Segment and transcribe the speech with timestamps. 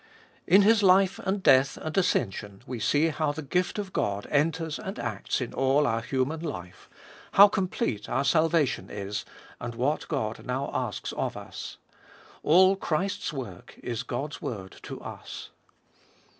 [0.47, 4.79] In His life and death and ascension we see how the gift of God enters
[4.79, 6.89] and acts in all our human life,
[7.33, 9.25] how complete our salvation is,
[9.59, 11.77] and what God now asks of us.
[12.41, 15.51] All Christ's work is God's word to us.